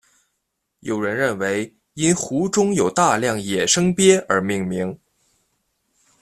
[0.79, 4.97] 有人认为因湖中有大量野生鳖而命名。